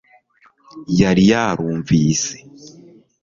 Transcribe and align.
yari 0.99 1.23
yarumvise 1.31 2.35